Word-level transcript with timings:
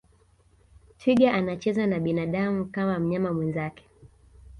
twiga 0.97 1.31
anacheza 1.33 1.87
na 1.87 1.99
binadamu 1.99 2.65
kama 2.65 2.99
mnyama 2.99 3.33
mwenzake 3.33 3.85